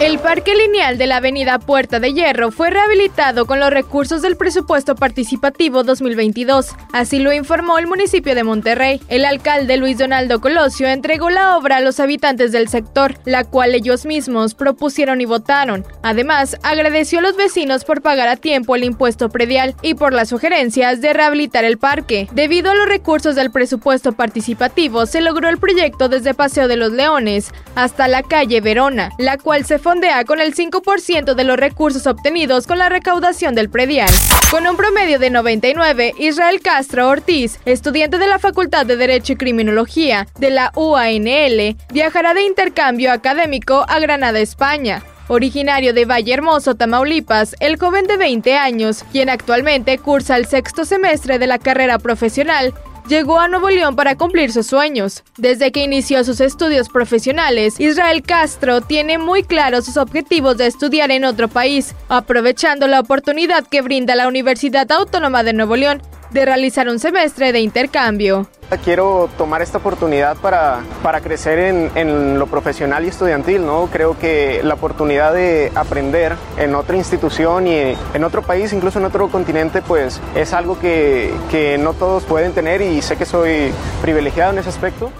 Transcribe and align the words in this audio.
El 0.00 0.18
parque 0.18 0.56
lineal 0.56 0.98
de 0.98 1.06
la 1.06 1.18
avenida 1.18 1.60
Puerta 1.60 2.00
de 2.00 2.12
Hierro 2.12 2.50
fue 2.50 2.68
rehabilitado 2.68 3.46
con 3.46 3.60
los 3.60 3.70
recursos 3.70 4.22
del 4.22 4.36
presupuesto 4.36 4.96
participativo 4.96 5.84
2022. 5.84 6.74
Así 6.92 7.20
lo 7.20 7.32
informó 7.32 7.78
el 7.78 7.86
municipio 7.86 8.34
de 8.34 8.42
Monterrey. 8.42 9.00
El 9.08 9.24
alcalde 9.24 9.76
Luis 9.76 9.96
Donaldo 9.96 10.40
Colosio 10.40 10.88
entregó 10.88 11.30
la 11.30 11.56
obra 11.56 11.76
a 11.76 11.80
los 11.80 12.00
habitantes 12.00 12.50
del 12.50 12.68
sector, 12.68 13.14
la 13.24 13.44
cual 13.44 13.72
ellos 13.72 14.04
mismos 14.04 14.54
propusieron 14.54 15.20
y 15.20 15.26
votaron. 15.26 15.86
Además, 16.02 16.58
agradeció 16.64 17.20
a 17.20 17.22
los 17.22 17.36
vecinos 17.36 17.84
por 17.84 18.02
pagar 18.02 18.28
a 18.28 18.36
tiempo 18.36 18.74
el 18.74 18.84
impuesto 18.84 19.28
predial 19.28 19.76
y 19.80 19.94
por 19.94 20.12
las 20.12 20.28
sugerencias 20.28 21.00
de 21.00 21.12
rehabilitar 21.12 21.64
el 21.64 21.78
parque. 21.78 22.28
Debido 22.32 22.72
a 22.72 22.74
los 22.74 22.88
recursos 22.88 23.36
del 23.36 23.52
presupuesto 23.52 24.12
participativo, 24.12 25.06
se 25.06 25.20
logró 25.20 25.48
el 25.48 25.58
proyecto 25.58 26.08
desde 26.08 26.34
Paseo 26.34 26.66
de 26.66 26.76
los 26.76 26.90
Leones 26.90 27.52
hasta 27.76 28.08
la 28.08 28.22
calle 28.22 28.60
Verona, 28.60 29.10
la 29.18 29.38
cual 29.38 29.64
se 29.64 29.78
fondea 29.84 30.24
con 30.24 30.40
el 30.40 30.54
5% 30.54 31.34
de 31.34 31.44
los 31.44 31.58
recursos 31.58 32.06
obtenidos 32.06 32.66
con 32.66 32.78
la 32.78 32.88
recaudación 32.88 33.54
del 33.54 33.68
predial. 33.68 34.08
Con 34.50 34.66
un 34.66 34.78
promedio 34.78 35.18
de 35.18 35.28
99, 35.28 36.14
Israel 36.18 36.62
Castro 36.62 37.06
Ortiz, 37.06 37.60
estudiante 37.66 38.16
de 38.16 38.26
la 38.26 38.38
Facultad 38.38 38.86
de 38.86 38.96
Derecho 38.96 39.34
y 39.34 39.36
Criminología 39.36 40.26
de 40.38 40.48
la 40.48 40.72
UANL, 40.74 41.76
viajará 41.92 42.32
de 42.32 42.44
intercambio 42.44 43.12
académico 43.12 43.84
a 43.86 43.98
Granada, 43.98 44.40
España. 44.40 45.02
Originario 45.28 45.92
de 45.92 46.06
Valle 46.06 46.32
Hermoso, 46.32 46.74
Tamaulipas, 46.74 47.54
el 47.60 47.78
joven 47.78 48.06
de 48.06 48.16
20 48.16 48.56
años, 48.56 49.04
quien 49.12 49.28
actualmente 49.28 49.98
cursa 49.98 50.36
el 50.36 50.46
sexto 50.46 50.86
semestre 50.86 51.38
de 51.38 51.46
la 51.46 51.58
carrera 51.58 51.98
profesional, 51.98 52.72
llegó 53.08 53.38
a 53.38 53.48
Nuevo 53.48 53.70
León 53.70 53.96
para 53.96 54.16
cumplir 54.16 54.52
sus 54.52 54.66
sueños. 54.66 55.22
Desde 55.36 55.72
que 55.72 55.84
inició 55.84 56.24
sus 56.24 56.40
estudios 56.40 56.88
profesionales, 56.88 57.78
Israel 57.78 58.22
Castro 58.22 58.80
tiene 58.80 59.18
muy 59.18 59.42
claros 59.42 59.84
sus 59.84 59.96
objetivos 59.96 60.56
de 60.56 60.66
estudiar 60.66 61.10
en 61.10 61.24
otro 61.24 61.48
país, 61.48 61.94
aprovechando 62.08 62.86
la 62.86 63.00
oportunidad 63.00 63.66
que 63.66 63.82
brinda 63.82 64.14
la 64.14 64.28
Universidad 64.28 64.90
Autónoma 64.92 65.42
de 65.42 65.52
Nuevo 65.52 65.76
León 65.76 66.02
de 66.34 66.44
realizar 66.44 66.88
un 66.88 66.98
semestre 66.98 67.52
de 67.52 67.60
intercambio. 67.60 68.48
Quiero 68.82 69.30
tomar 69.38 69.62
esta 69.62 69.78
oportunidad 69.78 70.36
para, 70.36 70.80
para 71.00 71.20
crecer 71.20 71.60
en, 71.60 71.92
en, 71.94 72.40
lo 72.40 72.48
profesional 72.48 73.04
y 73.04 73.08
estudiantil, 73.08 73.64
¿no? 73.64 73.88
Creo 73.92 74.18
que 74.18 74.62
la 74.64 74.74
oportunidad 74.74 75.32
de 75.32 75.70
aprender 75.76 76.34
en 76.58 76.74
otra 76.74 76.96
institución 76.96 77.68
y 77.68 77.96
en 78.14 78.24
otro 78.24 78.42
país, 78.42 78.72
incluso 78.72 78.98
en 78.98 79.04
otro 79.04 79.28
continente, 79.28 79.80
pues 79.80 80.20
es 80.34 80.52
algo 80.52 80.76
que, 80.80 81.32
que 81.52 81.78
no 81.78 81.92
todos 81.92 82.24
pueden 82.24 82.52
tener 82.52 82.82
y 82.82 83.00
sé 83.00 83.16
que 83.16 83.26
soy 83.26 83.70
privilegiado 84.02 84.52
en 84.52 84.58
ese 84.58 84.70
aspecto. 84.70 85.12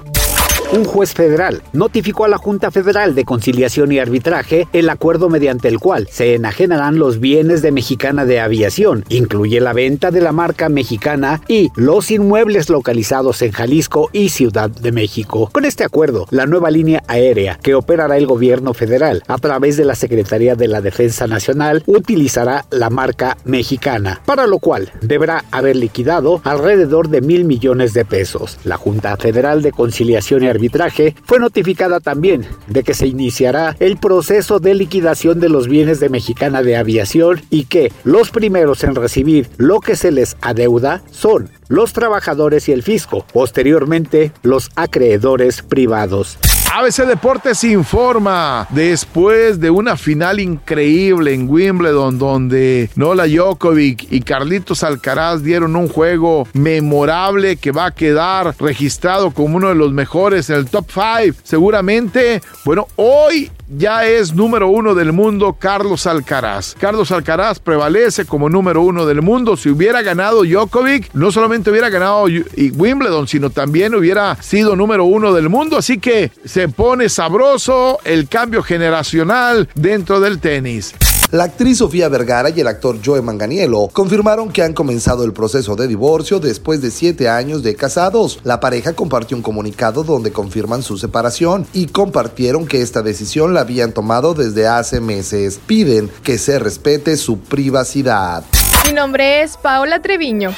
Un 0.73 0.85
juez 0.85 1.15
federal 1.15 1.63
notificó 1.73 2.25
a 2.25 2.29
la 2.29 2.39
Junta 2.39 2.71
Federal 2.71 3.15
de 3.15 3.25
Conciliación 3.25 3.93
y 3.93 3.99
Arbitraje 3.99 4.67
el 4.73 4.89
acuerdo 4.89 5.29
mediante 5.29 5.69
el 5.69 5.79
cual 5.79 6.09
se 6.11 6.35
enajenarán 6.35 6.99
los 6.99 7.21
bienes 7.21 7.63
de 7.63 7.71
Mexicana 7.71 8.25
de 8.25 8.41
Aviación, 8.41 9.05
incluye 9.09 9.61
la 9.61 9.73
venta 9.73 10.11
de 10.11 10.21
la 10.21 10.33
marca 10.33 10.69
mexicana 10.69 11.41
y 11.47 11.71
los 11.77 12.11
inmuebles 12.11 12.71
localizados 12.71 13.43
en 13.43 13.53
Jalisco 13.53 14.11
y 14.13 14.31
Ciudad 14.31 14.71
de 14.71 14.91
México. 14.91 15.51
Con 15.53 15.65
este 15.65 15.85
acuerdo, 15.85 16.27
la 16.31 16.47
nueva 16.47 16.71
línea 16.71 17.05
aérea 17.07 17.59
que 17.63 17.75
operará 17.75 18.17
el 18.17 18.27
gobierno 18.27 18.75
federal 18.75 19.23
a 19.29 19.39
través 19.39 19.77
de 19.77 19.85
la 19.85 19.95
Secretaría 19.95 20.57
de 20.57 20.69
la 20.69 20.81
Defensa 20.81 21.27
Nacional 21.27 21.83
utilizará 21.87 22.65
la 22.71 22.91
marca 22.91 23.37
mexicana, 23.45 24.23
para 24.25 24.47
lo 24.47 24.59
cual 24.59 24.91
deberá 25.03 25.45
haber 25.51 25.77
liquidado 25.77 26.41
alrededor 26.45 27.09
de 27.09 27.21
mil 27.21 27.45
millones 27.45 27.93
de 27.93 28.05
pesos. 28.05 28.59
La 28.65 28.77
Junta 28.77 29.17
Federal 29.17 29.63
de 29.63 29.71
Conciliación 29.71 30.43
y 30.43 30.49
Arbitraje 30.55 31.15
fue 31.25 31.39
notificada 31.39 32.01
también 32.01 32.47
de 32.69 32.83
que 32.83 32.95
se 32.95 33.07
iniciará 33.07 33.77
el 33.81 33.97
proceso 33.97 34.61
de 34.61 34.75
liquidación 34.75 35.41
de 35.41 35.49
los 35.49 35.69
bienes 35.69 36.01
de 36.01 36.09
Mexicana 36.09 36.63
de 36.63 36.77
Aviación 36.77 37.43
y 37.51 37.65
que 37.65 37.93
los 38.05 38.31
primeros 38.31 38.85
en 38.85 38.95
recibir 38.95 39.49
lo 39.57 39.81
que 39.81 39.97
se 39.97 40.13
les 40.13 40.37
adeuda 40.41 41.03
son 41.11 41.51
los 41.69 41.93
trabajadores 41.93 42.69
y 42.69 42.73
el 42.73 42.83
fisco, 42.83 43.27
posteriormente 43.33 44.33
los 44.43 44.71
acreedores 44.77 45.63
privados. 45.63 46.39
ABC 46.77 47.07
Deportes 47.07 47.63
informa 47.63 48.67
después 48.71 49.61
de 49.61 49.71
una 49.71 49.97
final 49.97 50.41
increíble 50.41 51.33
en 51.33 51.49
Wimbledon 51.49 52.19
donde 52.19 52.91
Nola 52.97 53.29
Djokovic 53.29 54.11
y 54.11 54.23
Carlitos 54.23 54.83
Alcaraz 54.83 55.45
dieron 55.45 55.77
un 55.77 55.87
juego 55.89 56.49
memorable 56.53 57.59
que 57.59 57.71
va 57.71 57.87
a 57.87 57.91
quedar 57.93 58.57
registrado 58.59 59.31
como 59.31 59.57
uno 59.57 59.69
de 59.69 59.77
los 59.77 59.93
mejores 59.93 60.51
en 60.51 60.57
el 60.57 60.67
top 60.67 60.87
5 60.93 61.39
seguramente. 61.45 62.43
Bueno, 62.65 62.89
hoy 62.97 63.53
ya 63.69 64.07
es 64.07 64.35
número 64.35 64.69
uno 64.69 64.95
del 64.95 65.13
mundo 65.13 65.57
Carlos 65.59 66.07
Alcaraz. 66.07 66.75
Carlos 66.79 67.11
Alcaraz 67.11 67.59
prevalece 67.59 68.25
como 68.25 68.49
número 68.49 68.83
uno 68.83 69.07
del 69.07 69.23
mundo. 69.23 69.57
Si 69.57 69.69
hubiera 69.69 70.03
ganado 70.03 70.45
Djokovic, 70.45 71.11
no 71.15 71.33
solamente 71.33 71.71
hubiera 71.71 71.89
ganado 71.89 72.25
Wimbledon, 72.25 73.29
sino 73.29 73.51
también 73.51 73.95
hubiera 73.95 74.37
sido 74.43 74.77
número 74.77 75.05
uno 75.05 75.33
del 75.33 75.49
mundo. 75.49 75.79
Así 75.79 75.99
que 75.99 76.31
se 76.45 76.69
pone 76.69 77.09
sabroso 77.09 77.99
el 78.05 78.29
cambio 78.29 78.63
generacional 78.63 79.69
dentro 79.75 80.21
del 80.21 80.41
tenis. 80.41 80.95
La 81.31 81.45
actriz 81.45 81.79
Sofía 81.79 82.09
Vergara 82.09 82.51
y 82.51 82.61
el 82.61 82.69
actor 82.69 82.99
Joe 83.05 83.23
Manganiello 83.23 83.89
confirmaron 83.89 84.51
que 84.51 84.63
han 84.63 84.73
comenzado 84.73 85.25
el 85.25 85.33
proceso 85.33 85.75
de 85.75 85.89
divorcio 85.89 86.39
después 86.39 86.81
de 86.81 86.91
siete 86.91 87.29
años 87.29 87.63
de 87.63 87.75
casados. 87.75 88.39
La 88.45 88.61
pareja 88.61 88.93
compartió 88.93 89.37
un 89.37 89.43
comunicado 89.43 90.05
donde 90.05 90.33
confirman 90.33 90.83
su 90.83 90.97
separación 90.99 91.67
y 91.73 91.87
compartieron 91.87 92.67
que 92.67 92.83
esta 92.83 93.03
decisión 93.03 93.55
la 93.55 93.63
habían 93.63 93.93
tomado 93.93 94.35
desde 94.35 94.67
hace 94.67 95.01
meses. 95.01 95.59
Piden 95.67 96.11
que 96.23 96.39
se 96.39 96.59
respete 96.59 97.17
su 97.17 97.39
privacidad. 97.39 98.45
Mi 98.87 98.93
nombre 98.93 99.43
es 99.43 99.57
Paola 99.57 100.03
Treviño. 100.03 100.53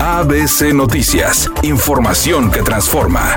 ABC 0.00 0.72
Noticias, 0.74 1.50
información 1.62 2.50
que 2.50 2.62
transforma. 2.62 3.36